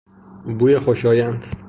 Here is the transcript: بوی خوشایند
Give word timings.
بوی 0.59 0.79
خوشایند 0.79 1.55